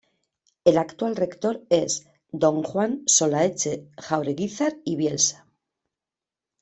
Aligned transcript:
El 0.65 0.79
actual 0.79 1.15
Rector 1.15 1.61
es 1.69 2.07
D. 2.31 2.47
Juan 2.65 3.03
Solaeche-Jaureguizar 3.05 4.79
y 4.83 4.95
Bielsa. 4.95 5.45